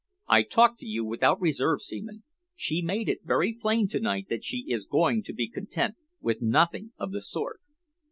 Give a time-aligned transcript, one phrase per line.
[0.27, 2.23] I talk to you without reserve, Seaman.
[2.55, 5.93] She has made it very plain to night that she is going to be content
[6.19, 7.61] with nothing of the sort."